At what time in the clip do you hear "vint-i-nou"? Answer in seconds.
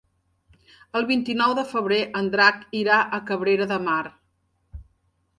1.09-1.51